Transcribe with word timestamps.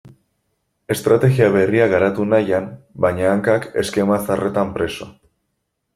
Estrategia 0.95 1.49
berriak 1.57 1.93
garatu 1.95 2.25
nahian, 2.31 2.67
baina 3.07 3.29
hankak 3.35 3.69
eskema 3.83 4.19
zaharretan 4.25 4.73
preso. 4.79 5.13